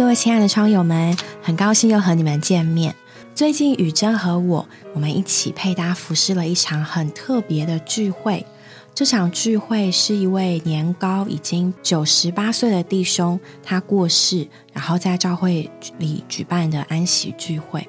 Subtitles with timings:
[0.00, 2.96] 各位亲爱的窗友们，很高兴又和你们见面。
[3.34, 8.46] 最近雨珍和我，我们一起配搭服饰了一场很特别的聚会。
[8.94, 17.86] 这场聚会是一位年高已经九十八岁的弟兄，他过世，然后在教会里举办的安息聚会。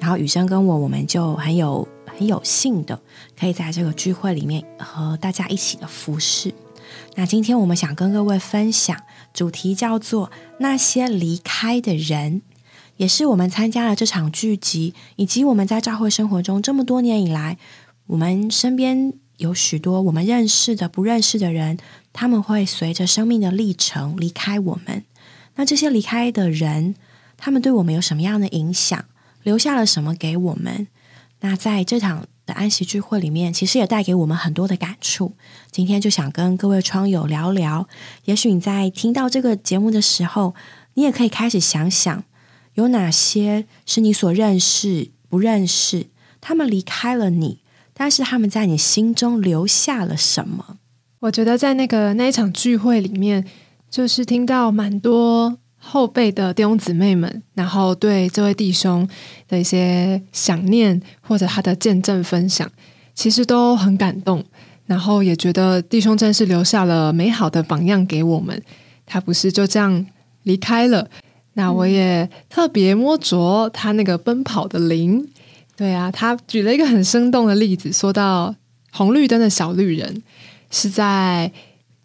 [0.00, 2.98] 然后雨珍跟我，我们就很有很有幸的，
[3.38, 6.54] 可以在这个聚会里面和大家一起的服侍。
[7.14, 8.96] 那今天我们想跟各位分享，
[9.32, 12.42] 主题叫做那些离开的人，
[12.96, 17.58] 也是我们参加了这场聚集，以及我们在教会生活中这么多年以来，
[18.06, 21.78] 我们身边有许多我们认识的、不认识的人，
[22.12, 25.04] 他们会随着生命的历程离开我们。
[25.56, 26.94] 那这些离开的人，
[27.36, 29.04] 他们对我们有什么样的影响？
[29.42, 30.86] 留下了什么给我们？
[31.40, 32.26] 那在这场。
[32.52, 35.32] 的安息聚会里面，其实也带给我们很多的感触。
[35.70, 37.88] 今天就想跟各位窗友聊聊，
[38.26, 40.54] 也许你在听到这个节目的时候，
[40.94, 42.24] 你也可以开始想想，
[42.74, 46.08] 有哪些是你所认识、不认识，
[46.42, 47.60] 他们离开了你，
[47.94, 50.76] 但是他们在你心中留下了什么？
[51.20, 53.46] 我觉得在那个那一场聚会里面，
[53.90, 55.58] 就是听到蛮多。
[55.84, 59.06] 后辈的弟兄姊妹们，然后对这位弟兄
[59.48, 62.70] 的一些想念或者他的见证分享，
[63.14, 64.42] 其实都很感动。
[64.86, 68.62] 然后也觉得弟兄真是留下了美好的榜样给我们。
[69.04, 70.06] 他不是就这样
[70.44, 71.08] 离开了。
[71.54, 75.28] 那我也特别摸着他那个奔跑的灵。
[75.76, 78.54] 对啊，他举了一个很生动的例子，说到
[78.92, 80.22] 红绿灯的小绿人
[80.70, 81.50] 是在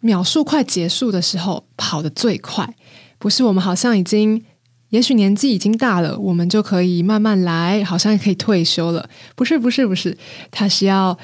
[0.00, 2.74] 秒数快结束的时候跑得最快。
[3.18, 4.44] 不是我们好像已经，
[4.90, 9.08] 也许年纪已经大了，我们就可以慢慢来，好像也可以退休了。
[9.34, 10.16] 不是，不是，不是，
[10.50, 11.18] 他是要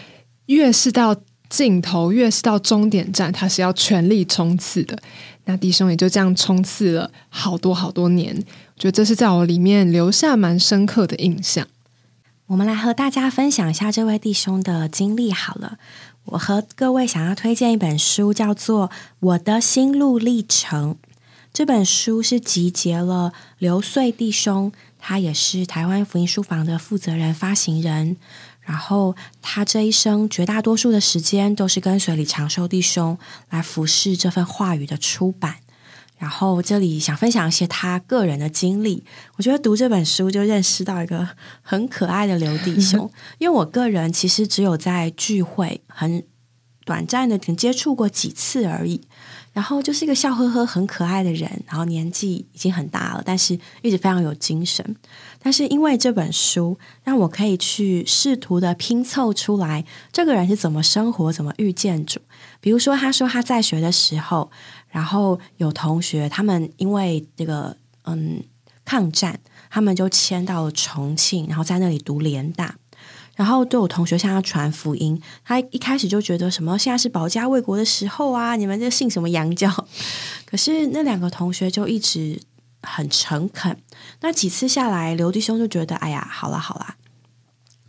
[0.47, 1.17] 越是到
[1.49, 4.99] 尽头，越是到终点站，他是要全力冲刺的。
[5.45, 11.67] 那弟兄也就这样冲刺了好多好多年，我觉得这是在我里面留下蛮深刻的印象。
[12.47, 15.79] 我们来和大家分享一下这位弟兄的经历好了。
[16.25, 18.89] 我和各位想要推荐一本书，叫做
[19.21, 20.97] 《我的心路历程》。
[21.55, 28.17] 这本书是集结了刘穗弟兄，他也是台湾福音书房的负责人、发行人。
[28.61, 33.17] 然后他这一生绝大多数的时间都是跟随李长寿弟兄
[33.51, 35.59] 来服侍这份话语的出版。
[36.19, 39.05] 然后这里想分享一些他个人的经历。
[39.37, 41.29] 我觉得读这本书就认识到一个
[41.63, 46.25] 很可爱的刘弟兄， 因为我个人其实只有在聚会很
[46.85, 49.03] 短暂的接触过几次而已。
[49.55, 54.85] 然后就是一个笑呵呵、很可爱的人，然后年纪已经很大了，但是一直非常有精神。
[55.41, 62.21] 但是因为这本书，让我可以去试图的拼凑出来这个人是怎么生活、怎么遇见主。
[62.61, 64.51] 比如说，他说他在学的时候，
[64.89, 68.43] 然后有同学他们因为这个嗯
[68.85, 69.39] 抗战，
[69.71, 72.75] 他们就迁到了重庆，然后在那里读联大。
[73.37, 79.69] 然后都有同学向他传福音，他一开始就觉得什么现在是保家卫国的时候啊，你们这信什么洋教？
[80.47, 82.41] 可是那两个同学就一直
[82.83, 83.77] 很诚恳。
[84.21, 86.95] 那几次下来，刘弟兄就觉得，哎呀，好了好了，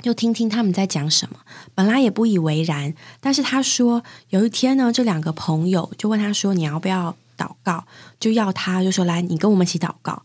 [0.01, 1.37] 就听听他们在讲什么。
[1.75, 7.85] 本来也不以为然，但是他说有一天呢，这两个朋友就问他说：“你要不要祷告？”
[8.19, 10.23] 就要他就说：“来，你跟我们一起祷告。”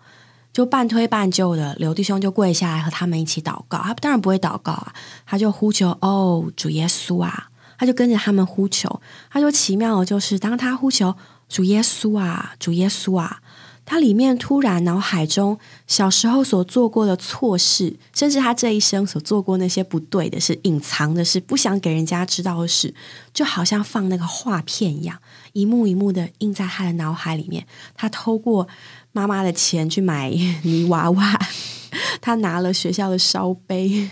[0.52, 3.78] 就半推半就的，刘弟兄就跪下来和他们一起祷告。
[3.78, 4.92] 他当然不会祷告啊，
[5.24, 9.00] 他就呼求：“哦，主耶稣啊！”他就跟着他们呼求。
[9.30, 11.14] 他说：“奇妙的就是，当他呼求
[11.48, 13.40] 主耶稣啊，主耶稣啊，
[13.86, 15.56] 他里面突然脑海中
[15.86, 22.92] 小时候所做过的错事，甚至他这一生所做过那些不对的事、隐藏的事、不想给人家知道的事，
[23.32, 25.16] 就好像放那个画片一样，
[25.53, 27.64] 一幕一幕的印在他的脑海里面。
[27.94, 28.66] 他透过。
[29.12, 30.30] 妈妈的钱去买
[30.62, 31.41] 泥娃娃，
[32.21, 34.10] 他拿了学校的烧杯，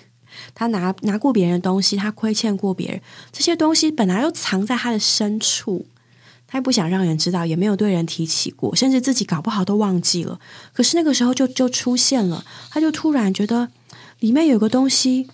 [0.55, 3.01] 他拿拿过别人的东西，他亏欠过别人，
[3.33, 5.87] 这些东西本来又藏在他的深处，
[6.47, 10.41] 他也不想让人知道，也没有对人提起过，甚至自己搞不好都忘记了。
[10.73, 13.69] 可是那个时候就就出现了，他就突然觉得
[14.21, 15.29] 里面有个东西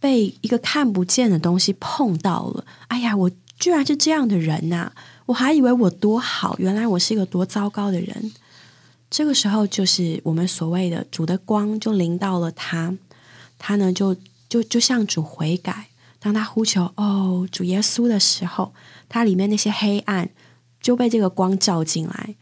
[0.00, 2.64] 被一个看不见的东西碰到了。
[2.88, 4.90] 哎呀，我居然是这样的人呐！
[5.26, 8.32] 我还以为我多好，原来我是一个多糟糕的人。
[9.10, 12.96] 这个时候，就是我们所谓的主的光就临到了他，
[13.58, 14.16] 他呢就
[14.48, 15.88] 就就向主悔改。
[16.20, 18.74] 当他呼求“哦，主耶稣”的时候，
[19.08, 20.28] 他里面那些黑暗
[20.80, 22.34] 就被这个光照进来，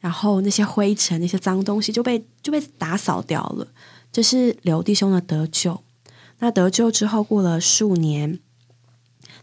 [0.00, 3.68] 然后那些灰尘、那些脏东西就被就被打扫掉了。
[4.12, 5.82] 这是刘弟兄的得救。
[6.38, 8.38] 那得救之后，过了数年，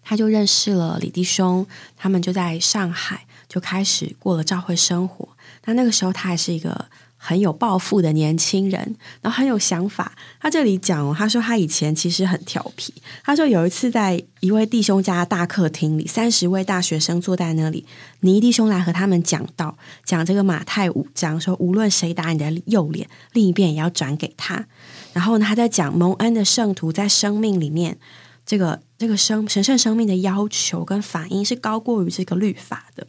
[0.01, 1.67] 他就认识了李弟兄，
[1.97, 5.29] 他们就在上海就开始过了教会生活。
[5.65, 10.12] 那那个时候，他还是一个很有抱负的年轻人，然后很有想法。
[10.42, 12.94] 他这里讲，他说他以前其实很调皮。
[13.24, 17.86] 他说有一次在一位弟兄家大客厅里，三十位大学生坐在那里，
[18.19, 24.66] 尼弟兄来和他们讲道，讲这个马太五章，说无论谁打你的右脸，另一边也要转给他。
[25.13, 27.98] 然后呢，他在讲蒙恩的圣徒在生命里面，
[28.45, 33.07] 这个这个生神圣生命的要求跟反应是高过于这个律法的。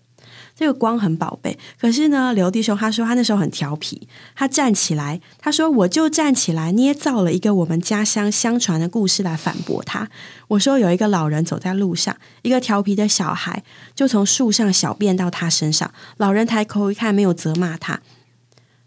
[0.56, 4.06] 这个光很宝贝，可是呢，刘弟兄他说他那时候很调皮，
[4.36, 10.08] 他站起来，他说我就站起来捏造了一个我们家乡相传的故事来反驳他。
[10.46, 13.64] 我说有一个老人走在路上，一个调皮的小孩
[13.96, 18.00] 就从树上小便到他身上，老人抬头一看，没有责骂他，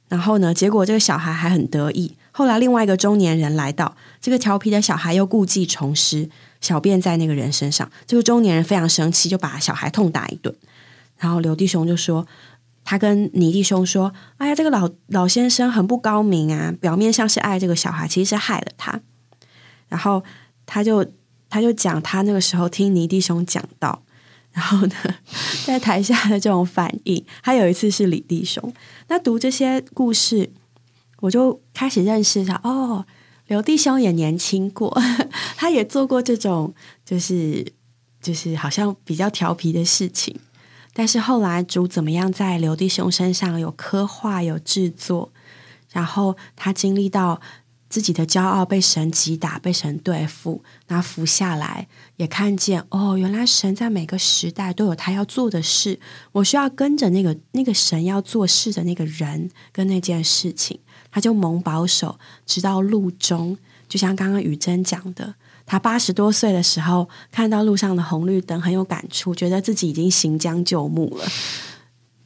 [0.08, 2.16] 然后呢，结果这个小孩还很得意。
[2.31, 6.30] 后来另外一个中年人来到，这个调皮的小孩又故技重施，
[6.62, 10.56] 小便在那个人身上，这个中年人非常生气，就把小孩痛打一顿。
[11.18, 12.25] 然后刘弟兄就说
[12.84, 19.02] ：“他跟倪弟兄说，哎呀，这个老老先生很不高明啊，表面上是爱这个小孩，其实是害了他。”
[19.90, 20.24] 然后
[20.66, 21.06] 他就
[21.50, 24.04] 他就讲他那个时候听倪弟兄讲到，
[24.52, 24.96] 然后呢，
[25.66, 27.25] 在台下的这种反应。
[27.42, 28.74] 还有一次是李弟兄，
[29.08, 30.52] 那读这些故事，
[31.22, 32.60] 我就开始认识他。
[32.63, 33.06] 哦，
[33.48, 34.96] 刘弟兄也年轻过，
[35.56, 36.74] 他也做过这种，
[37.06, 37.66] 就是
[38.22, 40.38] 就是好像比较调皮的事情。
[40.98, 45.32] 但是后来主怎么样在刘弟兄身上有刻画有制作，
[45.92, 47.40] 然后他经历到
[47.88, 56.00] 自己的骄傲被神击打被神对付，那服下来也看见哦，原来神在每个时代都有他要做的事，
[56.32, 60.80] 我需要跟着那个那个神要做事的那个人跟那件事情，
[61.12, 62.18] 他就蒙保守，
[62.48, 63.56] 直到路中，
[63.88, 65.36] 就像刚刚雨珍讲的。
[65.68, 71.25] 他八十多岁的时候，看到路上的红绿灯，很有感触，觉得自己已经行将就木了。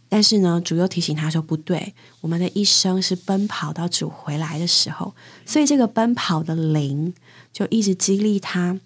[0.08, 7.14] 但是呢，主又提醒他说：“不对，我们的一生是奔跑到主回来的时候。”所以这个奔跑的灵
[7.52, 8.80] 就一直激励他，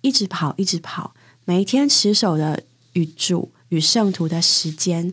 [0.00, 1.14] 一直跑，一直跑。
[1.44, 2.62] 每一天持守的
[2.94, 5.12] 与主与圣徒的时间，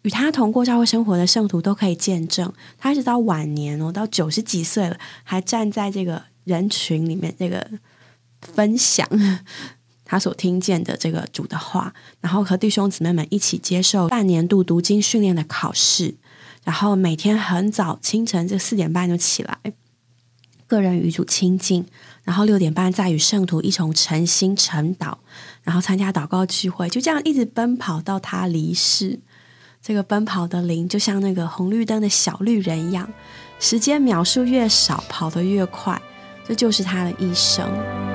[0.00, 7.64] 与他同过教会生活的圣徒都可以见证，他一直到晚年哦，到九十几岁了，还站在这个人群里面，这个。
[8.42, 9.08] 分享
[10.04, 16.16] 他所听见的这个主的话，然后和弟兄姊妹们一起接受半年度读经训练的考试，
[16.64, 19.58] 然后每天很早清晨这四点半就起来，
[20.66, 21.86] 个人与主亲近，
[22.24, 25.16] 然后六点半再与圣徒一同诚心晨祷，
[25.62, 29.18] 然后参加祷告聚会，就这样一直奔跑到他离世。
[29.80, 33.10] 这个奔跑的灵就像那个红绿灯的小绿人一样，
[33.58, 36.00] 时间秒数越少，跑得越快，
[36.46, 38.11] 这就是他的一生。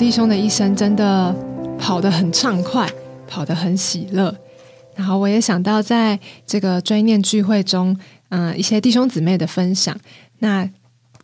[0.00, 1.30] 弟兄的一生真的
[1.78, 2.90] 跑得很畅快，
[3.28, 4.34] 跑得很喜乐。
[4.96, 7.94] 然后我也想到，在这个追念聚会中，
[8.30, 9.94] 嗯，一些弟兄姊妹的分享。
[10.38, 10.66] 那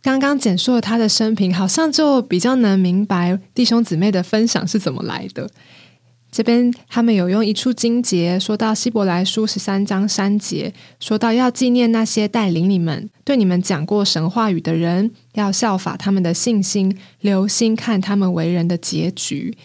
[0.03, 5.49] 刚刚简述了他的生平，好像就比较能明白弟兄姊妹的分享是怎么来的。
[6.29, 19.57] 这边他们有用一处经节说到希伯来书十三章三节，说到要纪念那些带领你们、对你们讲过神话语的人，要效法他们的信心，留心看他们为人的结局。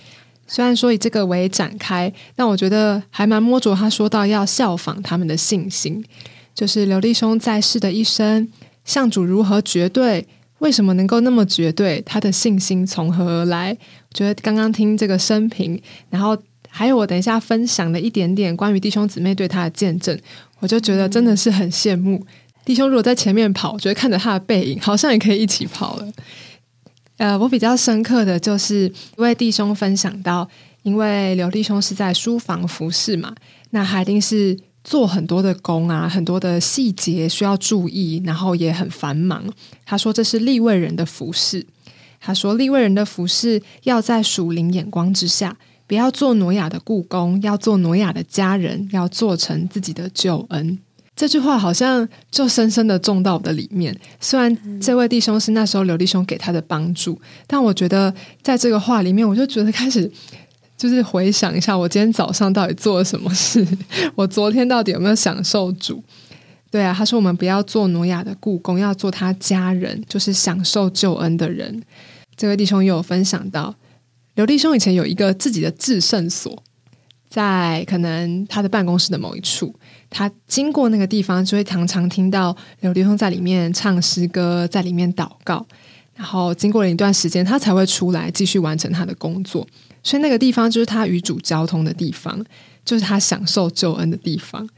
[0.46, 6.02] 虽然说以这个为展开，但我觉得还蛮摸着他说到要效仿他们的信心，
[6.54, 8.48] 就是刘立兄在世的一生，
[8.84, 10.26] 向主如何绝对，
[10.60, 13.72] 为什么能够那么绝对，他的信心从何而来？
[13.72, 16.38] 我觉得刚刚听这个生平，然后。
[16.74, 20.18] 还有我等一下分享的一点点关于弟兄姊妹对他的见证，
[20.58, 22.24] 我就觉得真的是很羡慕
[22.64, 22.88] 弟兄。
[22.88, 26.12] 如果在前面跑，我觉得看着他的背影，好像也可以一起跑了。
[27.18, 30.48] 呃，我比较深刻的就是一位弟兄分享到，
[30.82, 33.34] 因为刘弟兄是在书房服侍嘛，
[33.70, 39.44] 那他一定是做很多的工啊，很多的细节需要注意，然后也很繁忙。
[39.84, 41.66] 他说这是立位人的服侍，
[42.18, 45.54] 他说立位人的服侍要在属灵眼光之下。
[45.86, 50.78] 不要做挪亚的故宫，要做挪亚的家人，要做成自己的救恩。
[51.14, 53.94] 这句话好像就深深的种到我的里面。
[54.18, 58.12] 虽然这位弟兄是那时候刘弟兄给他的帮助，但我觉得
[58.42, 60.10] 在这个话里面，我就觉得开始
[60.78, 63.64] 就是回想一下，我今天早上到底做了什么事？
[64.16, 66.02] 我昨天到底有没有享受主？
[66.70, 71.82] 对啊，他说我们不要做挪亚的故宫，要做他家人，就是享受救恩的人。
[72.34, 73.74] 这位弟兄也有分享到。
[74.34, 76.62] 刘弟兄以前有一个自己的制胜所，
[77.28, 79.74] 在可能他的办公室的某一处，
[80.08, 85.66] 他经过那个地方，就会常常听到刘弟兄在里面唱诗歌，在里面祷告。
[86.14, 89.66] 然后经过了一段时间，他才会出来继续完成他的工作。
[90.02, 92.42] 所以那个地方就是他与主交通的地方，
[92.84, 94.68] 就是他享受救恩的地方。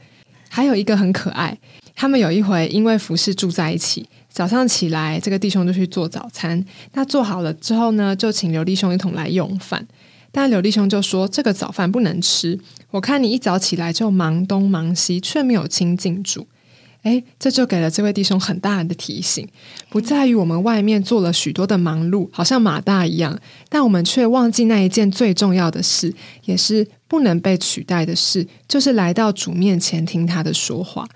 [0.49, 1.57] 还有一个很可爱，
[1.93, 6.61] 他们有一回因为服侍住在一起，早上起来，这个弟兄就去做早餐。
[6.91, 9.87] 那做好了之后呢，就请刘弟兄一同来用饭。
[10.29, 12.59] 但刘弟兄就说：“这个早饭不能吃，
[12.91, 16.45] 我看你一早起来就忙东忙西，却没有亲近主。”
[17.03, 19.47] 哎，这就给了这位弟兄很大的提醒，
[19.87, 23.39] 不在于我们外面做了许多的忙碌，好像马大一样，
[23.69, 26.13] 但我们却忘记那一件最重要的事，
[26.43, 31.07] 也是不能被取代的事，就是来到主面前听他的说话。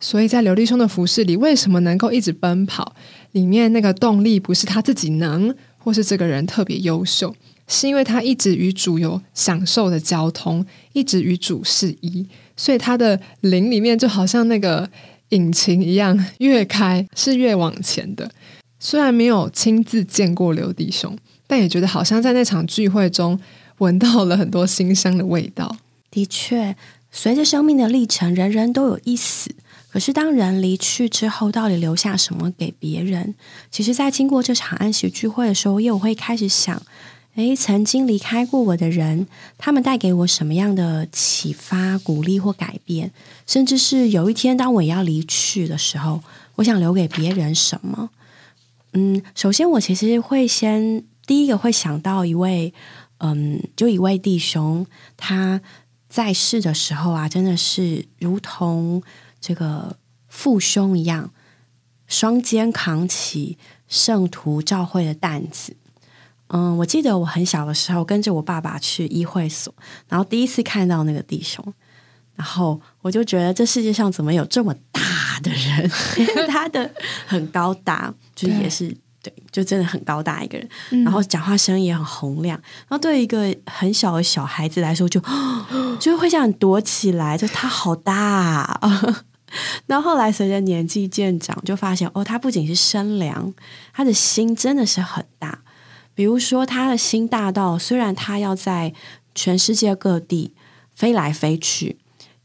[0.00, 2.94] 所以在刘弟兄的服饰里，为什么能够一直奔跑？
[3.32, 7.34] 里面那个动力不是他自己能，或是这个人特别优秀，
[7.66, 12.26] 是因为他一直与主有享受的交通，一直与主是一，
[12.56, 14.88] 所以他的灵里面就好像那个。
[15.30, 18.30] 引擎一样，越开是越往前的。
[18.80, 21.14] 虽然没有亲自见过刘弟兄，
[21.46, 23.38] 但也觉得好像在那场聚会中
[23.76, 25.76] 闻到了很多馨香的味道。
[26.10, 26.74] 的确，
[27.10, 29.50] 随着生命的历程，人人都有一死。
[29.90, 33.34] 可是当人离去之后，到底留下什么给别人？
[33.70, 36.82] 其实，在经过这场安息聚会的时候，也会开始想。
[37.36, 43.12] 诶，曾经离开过我的人，他们带给我什么样的启发、鼓励或改变？
[43.46, 46.20] 甚至是有一天，当我要离去的时候，
[46.56, 48.10] 我想留给别人什么？
[48.94, 52.74] 嗯，首先，我其实会先第一个会想到一位，
[53.18, 54.84] 嗯，就一位弟兄，
[55.16, 55.60] 他
[56.08, 59.00] 在世的时候啊，真的是如同
[59.40, 59.96] 这个
[60.28, 61.32] 父兄一样，
[62.06, 65.76] 双肩扛起圣徒教会的担子。
[66.48, 69.74] 嗯，我记得我很小的时候跟着我爸爸去议会所，
[70.08, 71.62] 然后第一次看到那个弟兄，
[72.34, 75.02] 然后我就觉得这世界上怎么有这么大
[75.42, 75.90] 的人？
[76.48, 76.90] 他的
[77.26, 78.96] 很高大，就是也是
[79.28, 80.68] 对，就真的很高大一个人，
[81.04, 82.58] 然后讲话声音也很洪亮，
[82.88, 85.20] 然后对一个很小的小孩子来说，就
[86.00, 88.80] 就会想躲起来，就他好大。
[89.86, 93.52] 然后后来随着年纪渐长，就发现哦，他不仅是身量，
[93.92, 95.62] 他的心真的是很大。
[96.14, 98.92] 比如说，他的心大到，虽然他要在
[99.34, 100.54] 全世界各地
[100.94, 101.98] 飞来飞去，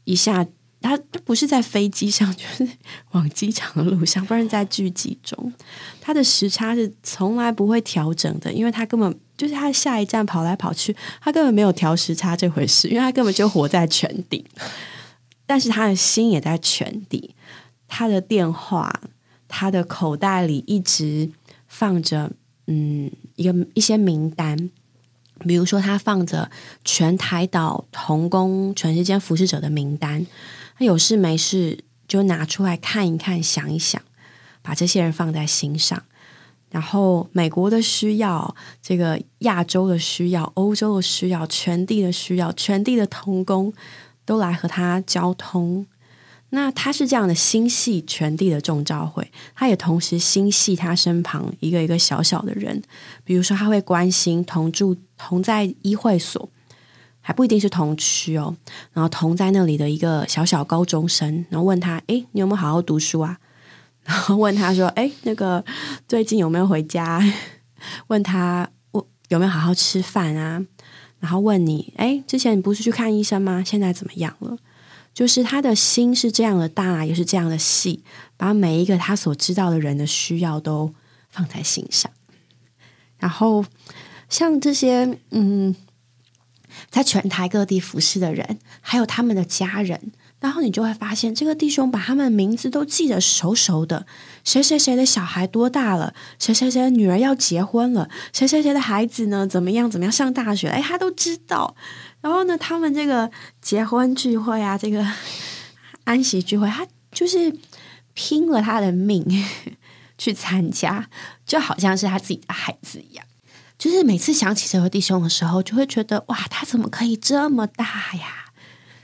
[0.04, 0.46] 一下
[0.84, 2.68] 他不是在飞机上， 就是
[3.12, 5.52] 往机场的路上，不然在剧集中，
[6.00, 14.44] 他的时差是从来不会调整的，因为他根本就是他下一站跑来跑去，他根本没有调时差这回事，因为他根本就活在全地，
[15.46, 17.34] 但是他的心也在全地，
[17.88, 19.00] 他的电话，
[19.48, 21.30] 他的口袋里一直
[21.66, 22.30] 放着。
[22.66, 24.70] 嗯，一个一些名单，
[25.40, 26.50] 比如说他放着
[26.82, 30.26] 全台岛同工全世界服侍者的名单，
[30.76, 34.00] 他有事没事就拿出来看一看，想一想，
[34.62, 36.02] 把这些人放在心上。
[36.70, 43.72] 然后美国的需要，这个亚洲的需要，欧洲的需要，全地的需要，全地的同工
[44.24, 45.86] 都来和他交通。
[46.50, 52.82] 那他是这样的心系全地的众教会，他也同时心系他身旁一个一个小小的人，
[53.24, 56.48] 比如说他会关心同住同在医会所，
[57.26, 58.54] 还不一定是同区哦，
[58.92, 63.38] 然后同在那里的一个小小高中生，然后问他：哎，你有没有好好读书啊？
[64.04, 65.64] 然后问他说：哎，那个
[66.06, 67.22] 最近有没有回家？
[68.08, 70.62] 问他我有没有好好吃饭啊？
[71.18, 73.64] 然后问你：哎，之前你不是去看医生吗？
[73.64, 74.58] 现在怎么样了？
[75.14, 78.04] 就是他的心是这样的大，也是这样的细，
[78.36, 80.92] 把每一个他所知道的人的需要都
[81.30, 82.12] 放在心上。
[83.18, 83.64] 然后，
[84.28, 85.74] 像这些嗯，
[86.94, 94.06] 在全台各地服侍的人，还有他们的家人，然后你就会发现，这个弟兄把他们的名字都记得熟熟的。
[94.44, 96.14] 谁谁谁的小孩多大了？
[96.38, 98.08] 谁谁谁的女儿要结婚了？
[98.32, 99.44] 谁谁谁的孩子呢？
[99.44, 99.90] 怎么样？
[99.90, 100.68] 怎么样上大学？
[100.68, 101.74] 哎，他都知道。
[102.20, 103.28] 然后呢，他们这个
[103.60, 105.04] 结婚聚会啊，这个
[106.04, 107.58] 安息聚会，他就是
[108.12, 109.26] 拼了他的命
[110.16, 111.08] 去参加，
[111.44, 113.26] 就好像是他自己的孩子一样。
[113.78, 118.52] 就是每次想起这位弟兄的时候，就会觉得哇，他怎么可以这么大呀？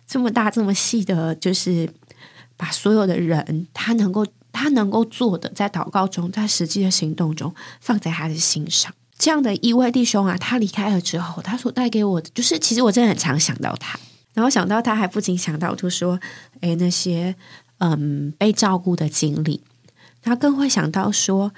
[0.07, 1.89] 这么大这么细的，就是
[2.57, 8.93] 把所有的人他能够他能够做的，在祷告中，在实际的行动中，放在他的心上。
[9.19, 13.99] 这样的一位弟兄啊，他离开了之后，他所带给我的，就是其实我真的很常想到他，
[14.35, 16.19] 然后想到他还不仅想到，就说，
[16.61, 17.35] 诶那些
[17.79, 19.63] 嗯被照顾的经历，
[20.23, 21.53] 他更会想到说，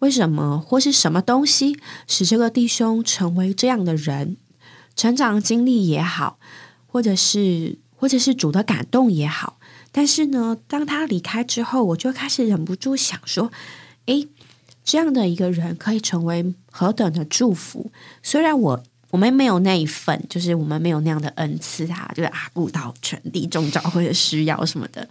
[0.00, 1.76] 为什么或是什么东西
[2.06, 4.36] 使这个弟兄成为这样的人？
[4.94, 6.38] 成长经历也好，
[6.86, 9.58] 或者是或者是主的感动也好。
[9.92, 13.50] 但是呢，当他离开之后，我就开始忍不住想说：，
[14.06, 14.28] 诶，
[14.84, 17.92] 这样的一个人可以成为何等的祝福？
[18.22, 25.08] 虽然我我们没有那一份，就是我们没有那样的恩赐啊，就是啊，顾到全地中召会的需要什么的，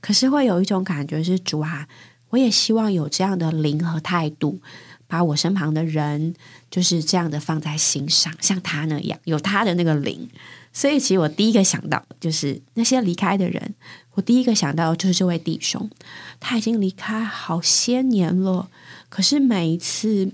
[0.00, 1.86] 可是会有一种感觉是主啊。
[2.30, 4.60] 我也希望有这样的灵和态度，
[5.06, 6.34] 把我身旁的人
[6.70, 10.28] 就是这样的放在心上，像他那样有他的那个灵。
[10.72, 13.74] 所以，其实我第一个想到就是那些离开的人。
[14.14, 15.90] 我第一个想到就是这位弟兄，
[16.38, 18.68] 他已经离开好些年了，
[19.08, 20.32] 可是每一次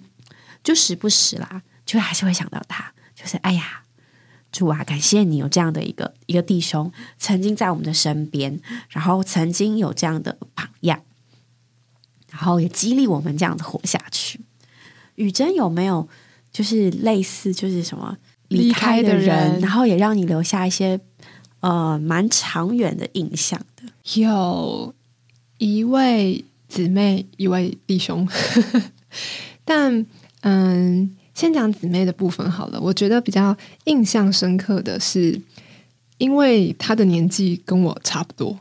[0.62, 2.93] 就时不时啦，就还是会想到他。
[3.15, 3.83] 就是哎呀，
[4.53, 8.61] 主啊，感谢你有这样的一个一个弟兄，曾经在我们的身边，
[8.91, 11.00] 然后曾经有这样的榜样。
[12.30, 14.40] 然后也激励我们这样子活下去。
[15.14, 16.06] 雨珍有没有
[16.52, 18.16] 就是类似就是什么
[18.49, 21.00] 离开的人，然后也让你留下一些
[21.61, 23.85] 呃蛮长远的印象的？
[24.21, 24.95] 有
[25.59, 28.28] 一位姊妹，一位弟兄。
[29.64, 30.06] 但
[30.42, 32.80] 嗯，先讲姊妹的部分好了。
[32.80, 35.40] 我觉得比较印象深刻的是，
[36.18, 38.59] 因为她的年纪跟我差不多，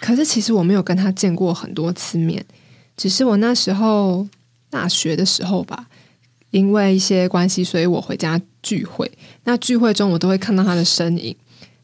[0.00, 2.44] 可是其实我没有跟她见过很多次面。
[2.96, 4.26] 只是我那时候
[4.70, 5.86] 大学的时候吧，
[6.50, 9.10] 因为一些关系，所以我回家聚会。
[9.44, 11.36] 那聚会中，我都会看到他的身影。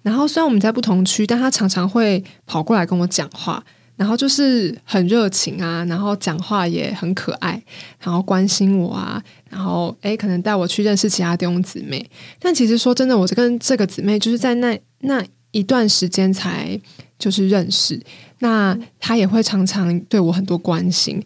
[0.02, 3.62] 然后虽然我们在不同区，但他常常会跑过来跟我讲话，
[3.95, 7.62] 然后就是很热情啊，然后讲话也很可爱，
[8.00, 12.05] 然后关心我啊，然后诶，可能带我去认识其他弟兄姊妹。
[12.40, 16.81] 但其实说真的，我跟这个姊妹就是在那那一段时间才
[17.22, 18.00] 就是认识。
[18.40, 21.22] 那他也会常常对我很多关心。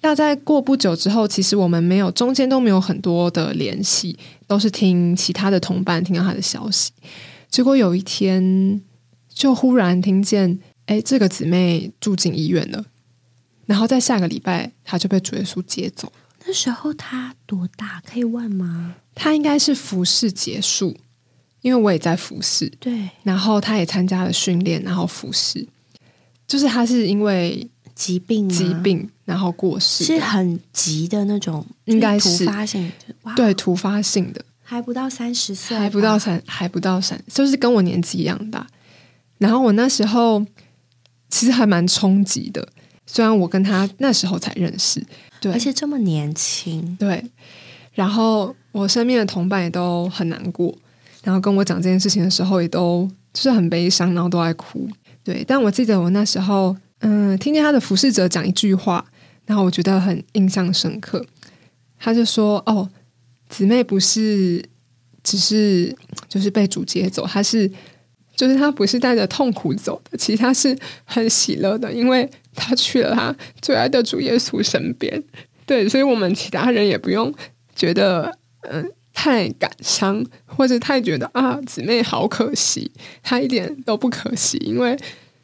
[0.00, 6.90] 那在过不久之后，其实我们没有中间都没有很多的联系，都是听其他的同伴听到他的消息。
[7.50, 8.80] 结果有一天，
[9.28, 12.82] 就忽然听见，哎，这个姊妹住进医院了。
[13.66, 16.10] 然后在下个礼拜，他就被主耶稣接走。
[16.46, 18.02] 那时候他多大？
[18.06, 18.94] 可以问吗？
[19.14, 20.94] 他应该是服侍结束，
[21.64, 22.68] 因为我也在服侍。
[22.78, 23.08] 对。
[23.22, 25.66] 然后他也参加了训练，然后服侍。
[26.46, 32.92] 就是他是因为疾病疾病然后过世，是很急的那种，应该是突发性
[33.24, 38.66] 的，对，突发性的，还不到三十岁，还不到三，还不到三，就是跟我年纪一样大。
[39.38, 40.44] 然后我那时候
[41.30, 42.68] 其实还蛮冲击的，
[43.06, 45.02] 虽然我跟他那时候才认识，
[45.40, 47.24] 对，而且这么年轻，对。
[47.94, 50.76] 然后我身边的同伴也都很难过，
[51.24, 54.88] 然后跟我讲这件事情的时候，也都就是很悲伤，然后都在哭。
[55.24, 59.04] 对，但我记得我那时候，嗯，听见他的服侍者讲一句话，
[59.46, 61.24] 然后我觉得很印象深刻。
[61.98, 62.86] 他就说：“哦，
[63.48, 64.62] 姊妹不是
[65.22, 65.96] 只是
[66.28, 67.66] 就是被主接走，他是
[68.36, 75.24] 就是他不是带着痛苦走的，其实他是很喜乐的，因为他去了他最爱的主耶稣身边。
[75.64, 77.32] 对，所以我们其他人也不用
[77.74, 78.36] 觉得
[78.68, 82.90] 嗯太感伤。”或者太觉得啊，姊妹好可惜，
[83.22, 84.96] 她一点都不可惜，因为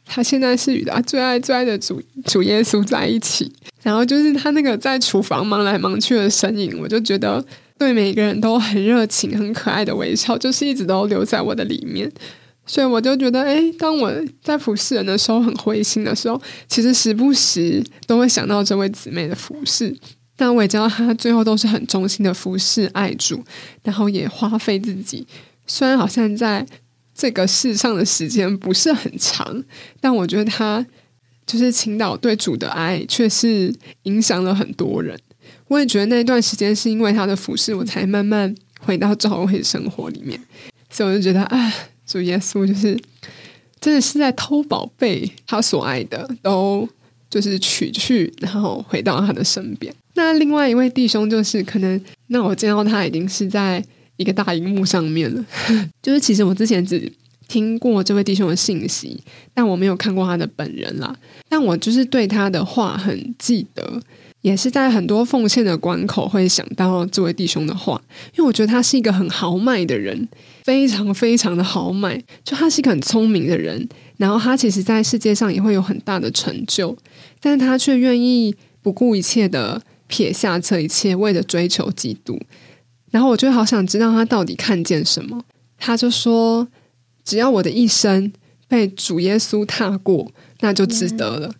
[0.05, 3.53] 她现在是与她最爱最爱的主主耶稣在一起。
[3.83, 7.45] 然后就是她那个在厨房忙来忙去的身影，我就觉得
[7.79, 12.13] 对每个人都很热情、很可爱的微笑，就是一直都留在我的里面。
[12.67, 14.13] 所以我就觉得，哎，当我
[14.45, 19.97] 在服侍人的时候很灰心的时候，其实时不时都会想到这位姊妹的服侍。
[20.41, 23.45] 但我也知道，他最后都是很忠心的服侍爱主，
[23.83, 25.27] 然后也花费自己。
[25.67, 26.67] 虽然好像在
[27.15, 29.63] 这个世上的时间不是很长，
[30.01, 30.85] 但我觉得他
[31.47, 33.71] 就是青岛对主的爱，却是
[34.05, 35.15] 影响了很多人。
[35.69, 40.41] 我也觉得那段时间是因为他的服侍，我才慢慢回到教会生活里面。
[40.89, 41.71] 所以我就觉得，啊，
[42.07, 42.99] 主耶稣就是
[43.79, 46.89] 真的是在偷宝贝，他所爱的都
[47.31, 49.95] 就是取去，然后回到他的身边。
[50.15, 53.83] 那另外一位弟兄就是，可能那我见到他已经是在
[54.17, 55.45] 一个大荧幕上面了。
[56.03, 57.11] 就是其实我之前只
[57.49, 59.19] 听过这位弟兄的信息，
[59.55, 61.17] 但我没有看过他的本人啦。
[61.49, 64.03] 但我就是对他的话很记得，
[64.43, 68.01] 也是在很多奉献的关口会想到这位弟兄的话，
[68.37, 70.29] 因为我觉得他是一个很豪迈的人，
[70.65, 72.23] 非常非常的豪迈。
[72.45, 73.89] 就他是一个很聪明的人，
[74.21, 76.95] 然后他其实在世界上也会有很大的成就，
[77.41, 79.83] 但是他却愿意不顾一切的。
[80.13, 82.37] 撇下这一切，为了追求基督，
[83.13, 85.41] 然后我就好想知道他到底看见什么。
[85.79, 86.67] 他就说
[87.25, 88.33] ：“只要我的一生
[88.67, 90.29] 被主耶稣踏过，
[90.63, 91.55] 那就值得了。”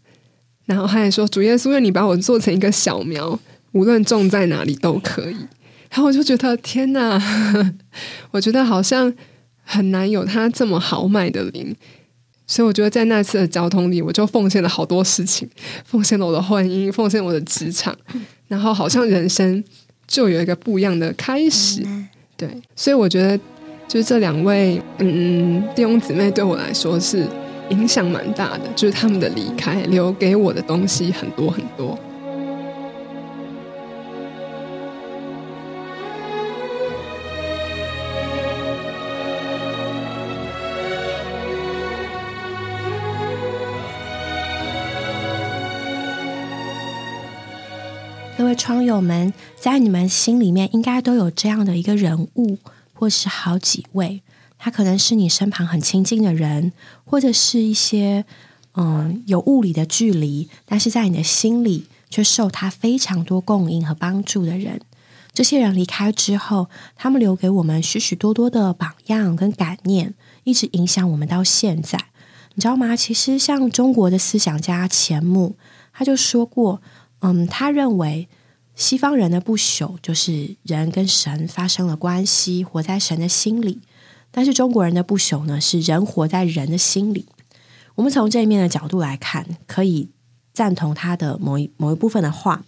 [0.67, 3.39] 然后他还说：“主耶稣，愿你把我做成一个小苗，
[3.71, 5.37] 无论种在哪里都可以。
[5.91, 7.23] 然后我就觉得天哪，
[8.33, 9.15] 我觉得好像
[9.63, 11.77] 很难有他这么豪迈的灵。
[12.51, 15.49] 所以我觉得在那次的交通里，我就奉献了好多事情，
[15.85, 17.97] 奉献了我的婚姻，奉献我的职场，
[18.49, 19.63] 然后好像人生
[20.09, 21.87] 就有一个不一样的开始。
[22.37, 23.39] 对，所以我觉得
[23.87, 27.25] 就是这两位嗯弟兄姊妹对我来说是
[27.69, 31.97] 影响蛮大的，就是他们的离开留给我的东西很多很多。
[48.41, 52.57] 各位窗友们，在你们心里面应该都有这样的一个人物，
[52.95, 54.23] 或是好几位。
[54.59, 56.73] 他可能是你身旁很亲近的人，
[57.05, 58.25] 或者是一些
[58.77, 64.81] 嗯有物理的距离，但是在你的心里却受他非常多供应和帮助的人。
[65.35, 72.07] 这些人离开之后，他们留给我们许许多多的榜样跟感念，一直影响我们到现在。
[72.55, 72.97] 你知道吗？
[72.97, 75.57] 其实像中国的思想家钱穆，
[75.93, 76.81] 他就说过。
[77.21, 78.29] 嗯，他认为
[78.75, 83.79] 西方人的不朽就是人跟神发生了关系，活在神的心里；
[84.31, 87.27] 但是中国人的不朽呢，是人活在人的心里。
[87.97, 90.09] 我们从这一面的角度来看，可以
[90.55, 92.65] 赞同他的某一某一部分的话。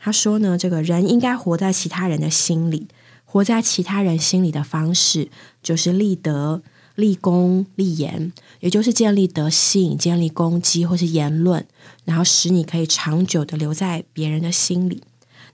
[0.00, 2.88] 他说呢，这个人应该活在其他人的心里，
[3.24, 5.28] 活在其他人心里的方式
[5.62, 6.62] 就是立德。
[6.94, 11.66] 立功立言，也就是建立德性、建立功绩或是言论，
[12.04, 15.02] 然后使你可以长久的留在别人的心里。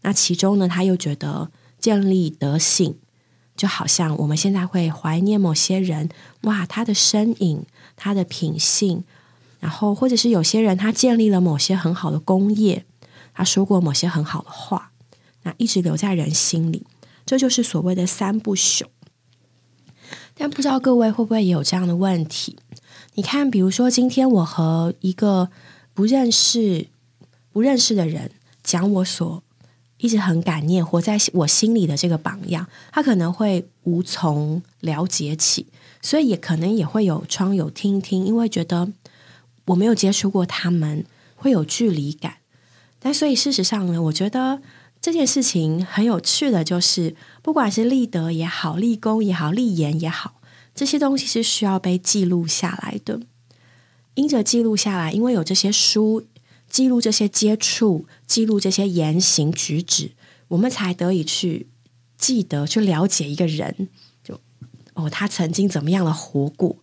[0.02, 2.96] 那其中呢，他又觉得建立德性，
[3.56, 6.08] 就好像我们现在会怀念某些人，
[6.42, 7.64] 哇，他的身影、
[7.96, 9.04] 他的品性，
[9.60, 12.84] 然后或者是有些人他建立了某些很好的功业，
[13.34, 14.92] 他说过某些很好的话，
[15.42, 16.84] 那一直留在人心里，
[17.24, 18.84] 这就是所谓的三不朽。
[20.38, 22.56] 但不知道各位会不会也有这样的问题？
[23.14, 25.50] 你看，比如说今天我和一个
[25.92, 26.86] 不认识、
[27.52, 28.30] 不认识的人
[28.62, 29.42] 讲我所
[29.96, 35.66] 一直很感念、活在我心里的这个榜样，他可能会无从了解起，
[36.00, 38.92] 所以也可能也会有窗友听听，因为觉得
[39.64, 42.34] 我没有接触过他们，会有距离感。
[43.00, 44.60] 但所以事实上呢，我觉得。
[45.00, 50.40] 这件事情很有趣的，就是不管是立德也好、立功也好、立言也好，
[50.74, 53.20] 这些东西是需要被记录下来的。
[54.14, 56.26] 因着记录下来，因为有这些书
[56.68, 60.10] 记录这些接触、记录这些言行举止，
[60.48, 61.68] 我们才得以去
[62.16, 63.88] 记得、去了解一个人。
[64.24, 64.40] 就
[64.94, 66.76] 哦，他曾经怎么样的活过，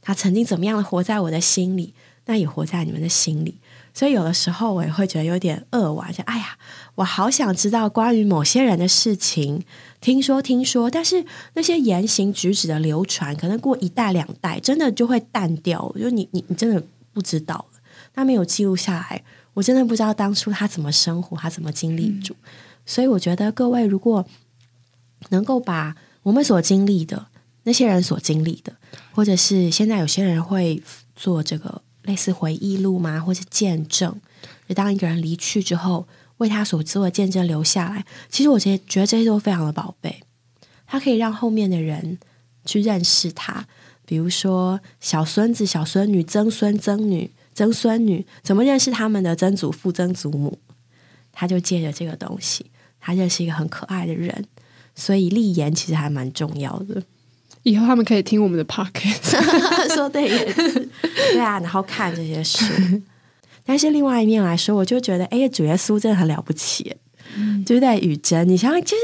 [0.00, 1.92] 他曾经怎么样的活在我的心里，
[2.24, 3.58] 那也活在你们的心里。
[3.92, 6.56] 所以有的时候我也会觉得有点扼腕，就哎呀，
[6.94, 9.64] 我好想知道关于某些人的事情，
[10.00, 11.24] 听说听说，但是
[11.54, 15.92] 那些言行举止的流传，可能过一代两代，真的就会淡掉。
[15.98, 16.80] 就你你你真的
[17.12, 17.80] 不知道了，
[18.14, 19.24] 他没有记录下来，
[19.54, 22.36] 我真的不知道当初他怎么生活，他怎么经历住。
[22.86, 24.24] 所以我觉得各位如果
[25.30, 27.26] 能够把我们所经历的
[27.64, 28.72] 那些人所经历的，
[29.12, 30.80] 或者是现在有些人会
[31.16, 31.82] 做这个。
[32.08, 34.18] 类似回忆录吗，或者见证？
[34.66, 38.04] 就当一个人离去之后，为他所做的见证留下来。
[38.30, 40.22] 其实我觉觉得这些都非常的宝贝，
[40.86, 42.18] 它可以让后面的人
[42.64, 43.66] 去认识他。
[44.06, 50.58] 比如说小孙子、小孙女、曾孙、曾女、曾孙女，怎么认识他们的曾祖父、曾祖母？
[51.30, 54.46] 他就借着这个东西，他认识一个很可爱的人。
[54.94, 57.02] 所以立言其实还蛮重要的。
[57.62, 59.36] 以后他们可以听我们的 podcast，
[59.94, 60.88] 说对也是
[61.32, 62.64] 对啊，然后看这些书。
[63.64, 66.96] 但是另外一面来说，我就觉得，哎，主耶稣真的很了不起，
[67.36, 68.48] 嗯就是在雨珍。
[68.48, 69.02] 你想想，就是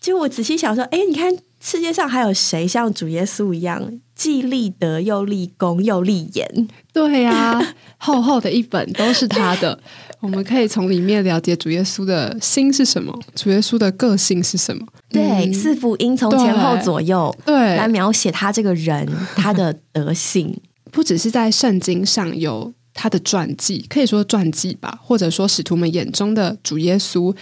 [0.00, 6.68] 就我仔细想说，哎，你看世界上还有谁像主耶稣一样，既立德又立功又立言？
[6.92, 9.80] 对呀， 厚厚的一本都是他的。
[10.20, 14.86] 我们可以从里面了解主耶稣的心是什么，主耶稣的个性是什么。
[15.10, 17.54] 对，四福音从前后左右对。
[17.76, 20.58] 来描写他这个人 他的德性，
[20.90, 27.34] 不只是在圣经上有他的传记，可以说传记吧，或者说使徒们眼中的主耶稣，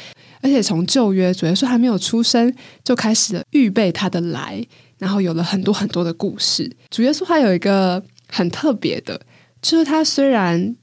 [0.43, 4.63] 而且从旧约主耶稣还没有出生就开始了预备他的来，
[4.99, 6.71] 然后有了很多很多的故事。
[6.91, 9.21] 主耶稣还有一个很特别的，
[9.63, 10.77] 就是他虽然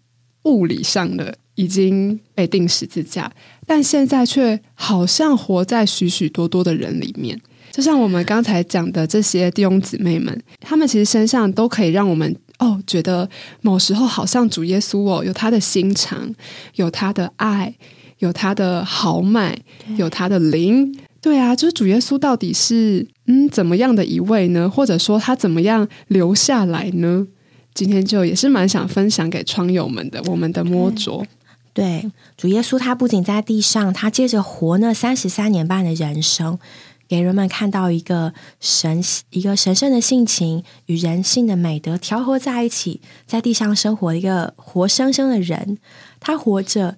[0.43, 1.35] 物理上的。
[1.55, 3.29] 已经被钉十字架，
[3.67, 7.39] 但现在却好像活在许许多多的人里面。
[7.71, 13.29] 就像我们刚才讲的这些弟兄姊妹们，他们其实身上都可以让我们哦，觉得
[13.61, 16.33] 某时候好像主耶稣哦，有他的心肠，
[16.75, 17.75] 有他的爱，
[18.19, 19.55] 有他的豪迈，
[19.97, 20.97] 有他的灵。
[21.21, 24.67] 对啊，就是主耶稣到底是嗯怎么样的一位呢？
[24.67, 27.27] 或者说他怎么样留下来呢？
[27.73, 31.25] 今天就也是蛮想分享给窗友们的，我们的摸着。
[31.73, 36.59] 对，主耶稣他不仅在地上，他接着活那三十三年半的人生，
[37.07, 45.77] 给人们看到一个神一个神圣的性情与人性的美德调和在一起，在地上生活一个活生生的人。
[46.19, 46.97] 他活着，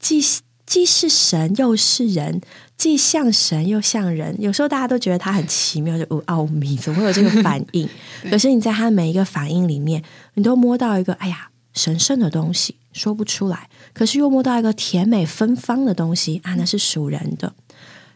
[0.00, 0.22] 既
[0.64, 2.40] 既是神又是人，
[2.84, 4.36] 既像神又像人。
[4.38, 7.88] 有时候大家都觉得他很奇妙，就奥秘，怎么会有这个反应？
[8.28, 13.70] 可是你在他每一个反应里面，你都摸到一个哎呀神圣的东西，说不出来。
[13.94, 17.54] 可是又摸到一个甜美芬芳的东西啊，那是属人的。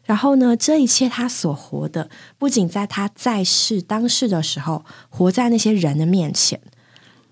[0.04, 6.60] 然后呢，这一切他所活的，不仅在他在世当世的时候，活在那些人的面前。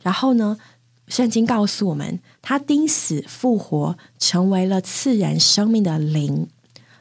[0.02, 0.56] 然后呢，
[1.06, 6.48] 圣经告诉我们，他钉死复活，成为了赐人生命的灵。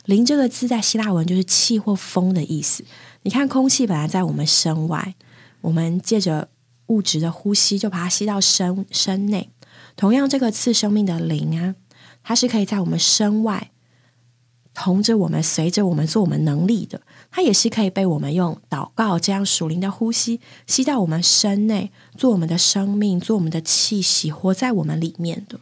[0.06, 2.84] 灵这个字在希腊文就是气或风的意思。
[3.24, 5.16] 你看，空气本来在我们身外，
[5.62, 6.48] 我们借着
[6.88, 9.50] 物质的呼吸，就把它吸到身身内。
[9.96, 11.76] 同样，这个次生命的灵啊，
[12.24, 13.72] 它是可以在我们身外
[14.76, 17.02] 同着我们、随着我们做我们能力的。
[17.32, 25.60] 它也是可以被我们用祷告这样属灵的呼吸吸到我们身内，做我们的生命、做我们的气息，活在我们里面的。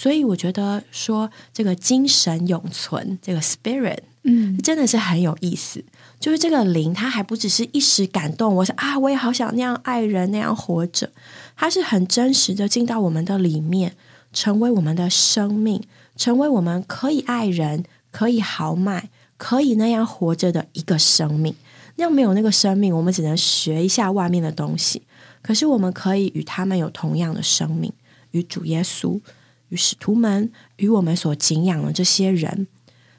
[0.00, 5.84] 所以，我觉得说这个精神永存，这个 spirit，嗯，真的是很有意思。
[6.20, 11.10] 就是这个灵，它还不只是一时感动，我想啊，我也好想那样爱人，那样活着。
[11.56, 13.96] 它是很真实的进到我们的里面，
[14.32, 15.82] 成为我们的生命，
[16.14, 17.82] 成为我们可以爱人、
[18.12, 21.52] 可以豪迈、可以那样活着的一个生命。
[21.96, 25.02] 那样没有那个生命，我们只能学一下外面的东西。
[25.42, 27.92] 可是我们可以与他们有同样的生命，
[28.30, 29.20] 与主耶稣、
[29.68, 32.66] 与使徒们、与我们所敬仰的这些人。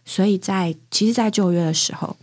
[0.05, 2.15] 所以在其实，在旧约的时候。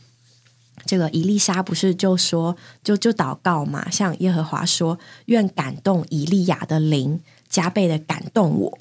[0.85, 3.91] 这个伊丽莎不是就说就就祷告嘛？
[3.91, 8.79] 像耶和华说：“愿感动以利亚的灵加倍的感动我。”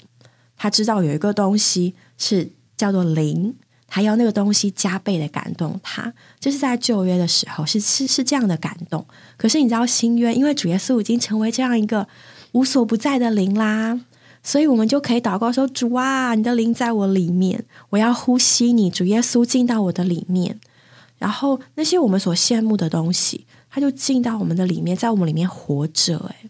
[0.56, 3.56] 他知道有一个东西是叫做灵，
[3.88, 6.14] 他要那个东西加倍的感动他。
[6.38, 9.04] 就是在旧约的时候是是是这样的感动。
[9.36, 12.06] 可是你知道新约，因为主耶稣已经成为这样一个
[12.52, 13.98] 无所不在的灵啦，
[14.46, 20.60] 所以我们就可以祷告说：“主啊，你的灵在我里面，我要呼吸你，主耶稣进到我的里面。”
[21.18, 26.30] 然后那些我们所羡慕的东西，它就进到我们的里面，在我们里面活着。
[26.30, 26.48] 哎，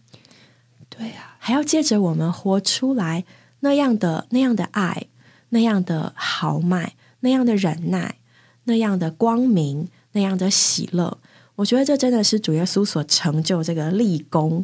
[0.87, 3.25] 对呀，还要借着我们活出来
[3.61, 5.07] 那样的那样的爱，
[5.49, 8.17] 那样的豪迈，那样的忍耐，
[8.65, 11.17] 那样的光明，那样的喜乐。
[11.55, 14.63] 我觉得这真的是主耶稣所成就这个立功，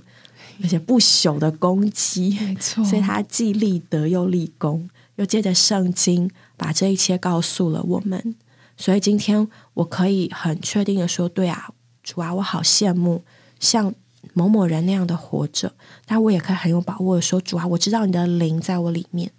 [0.61, 2.37] 而且不朽的功绩。
[2.39, 8.35] 没错， 所以他既立德又立功，又借着圣经把这一切告诉了我们。
[8.75, 11.69] 所以今天我可以很确定的说，对啊，
[12.03, 13.23] 主啊，我好羡慕
[13.59, 13.93] 像
[14.33, 15.73] 某某人那样的活着。
[16.05, 19.31] 但我也可以很有把握的说，主啊，我知道你的灵在我里面。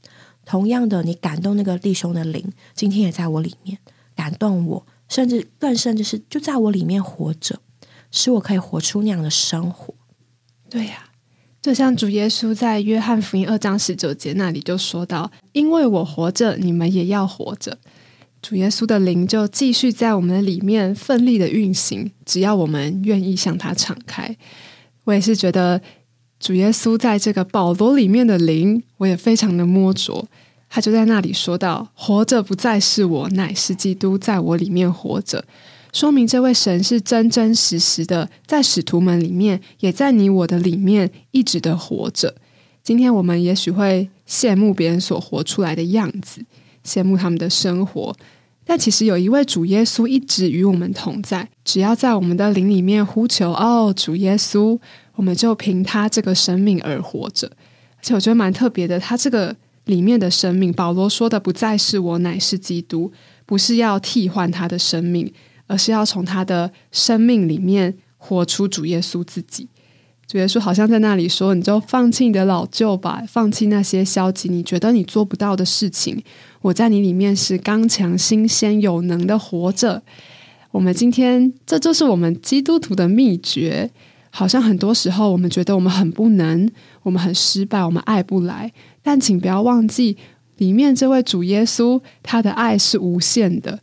[0.47, 3.79] 同样的，你感动那个弟兄的灵，今天也在我里面
[4.15, 7.61] 感动我，甚至更甚至是就在我里面活着，
[8.11, 9.95] 使我可以活出那样的生活。
[10.75, 11.05] 对呀，
[11.63, 17.79] 就像主耶稣在约翰福音二章十九节那里就说到：“因为我活着，你们也要活着。”
[18.43, 24.37] 主耶稣的灵就继续在我们的里面奋力的运行，只要我们愿意向他敞开。
[25.05, 25.81] 我也是觉得
[26.41, 30.27] 主耶稣在这个保罗里面的灵，我也非常的摸着。
[30.69, 35.45] 他就在那里说到：“活着不再是我，乃是基督在我里面活着。”
[35.95, 42.35] 说明这位神是真真实实的，在使徒们里面，也在你我的里面一直的活着。
[42.83, 46.45] 今天我们也许会羡慕别人所活出来的样子，
[46.85, 48.13] 羡慕他们的生活。
[48.65, 54.77] 但其实有一位主耶稣一直与我们同在，只要在我们的灵里面呼求哦，主耶稣，
[55.15, 57.47] 我们就凭他这个生命而活着。
[57.99, 59.55] 而且我觉得蛮特别的，他这个
[59.85, 63.13] 里面的生命，保罗说的不再是我，乃是基督，
[63.47, 65.33] 不是要替换他的生命，
[65.67, 69.69] 而是要从他的生命里面活出主耶稣自己。
[70.27, 76.23] 主耶稣好像在那里说：“你就放弃你的老旧吧，放弃那些消极，你觉得你做不到的事情。
[76.63, 80.03] 我在你里面是刚强、新鲜、有能的活着。”
[80.73, 83.91] 我们今天这就是我们基督徒的秘诀。
[84.31, 86.69] 好像很多时候我们觉得我们很不能，
[87.05, 88.73] 我们很失败，我们爱不来。
[89.01, 90.17] 但请不要忘记，
[90.57, 93.79] 里面这位主耶稣，他的爱是无限的。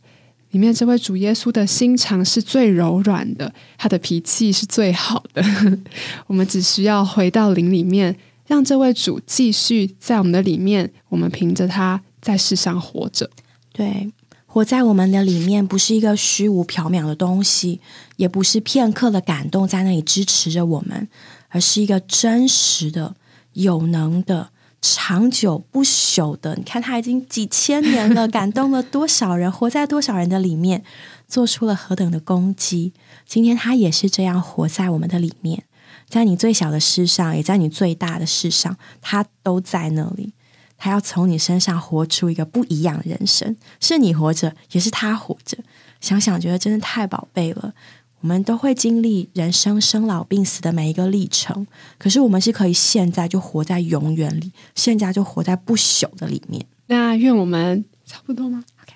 [0.52, 5.42] 里面这位主耶稣的心肠是最柔软的，他的脾气是最好的。
[6.28, 13.30] 我们只需要回到灵里面，让这位主继续在我们的里面，我们凭着他在世上活着。
[13.72, 14.12] 对，
[14.44, 17.80] 活在我们的里面，不是一个虚无缥缈的东西，
[18.16, 21.08] 也不是片刻的感动在那里支持着我们，
[21.48, 23.16] 而是一个真实的、
[23.54, 24.50] 有能的、
[24.82, 26.54] 长久不朽的。
[26.56, 30.82] 你看，他已经几千年了，感动了多少人，活在多少人的里面，
[31.26, 32.92] 做出了何等的功绩。
[33.24, 35.62] 今天他也是这样活在我们的里面，
[36.08, 40.34] 在你最小的事上，也在你最大的事上，他都在那里。
[40.76, 45.56] 他要从你身上活出一个不一样的人生，是你活着，也是他活着。
[46.00, 47.72] 想想，觉得真的太宝贝了。
[48.22, 51.66] 我们都会经历人生生老病死的每一个历程，
[51.98, 56.64] 可是我们是可以现在就活在永远里，现在就活在不朽的里面。
[56.86, 58.92] 那愿我们差不多吗？OK，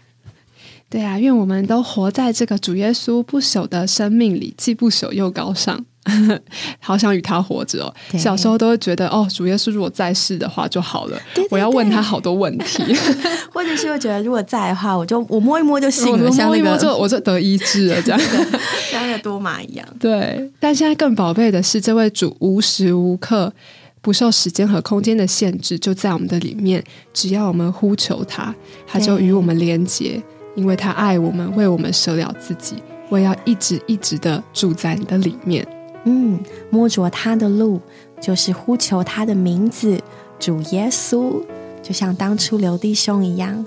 [0.88, 5.84] 对啊，愿我们都活在这个主耶稣不朽的生命里，既不朽又高尚。
[6.80, 7.94] 好想与他活着哦！
[8.16, 11.18] 小时候都会觉得，哦，主耶稣如果在世的话就好了。
[11.50, 12.82] 我要问他好多问题，
[13.52, 18.20] 或者是会觉得，如果在的话，我就我摸一摸就行了，摸一摸就我就得医治了，这样
[18.90, 19.86] 像个多玛一样。
[19.98, 23.52] 对，但现在更宝贝的是，这位主无时无刻
[24.00, 26.82] 不受时间和空间的限制，就在我们的里面。
[27.12, 28.54] 只要我们呼求他，
[28.86, 30.22] 他就与我们连结，
[30.54, 32.76] 因为他爱我们，为我们舍了自己。
[33.08, 35.66] 我要一直一直的住在你的里面。
[36.06, 36.40] 嗯，
[36.70, 37.80] 摸着他的路，
[38.20, 40.00] 就是呼求他的名字，
[40.38, 41.42] 主耶稣，
[41.82, 43.66] 就像当初刘弟兄一样。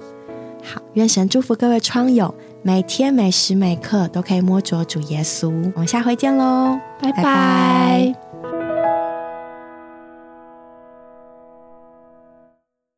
[0.63, 5.49] 好，愿神祝福各位窗友，每天每时每刻都可以摸着主耶稣。
[5.75, 8.28] 我们下回见喽，拜拜。